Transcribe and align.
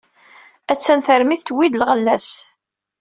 Atta 0.71 0.93
termit 1.05 1.41
tewwi-d 1.45 1.79
lɣella-s. 1.81 2.29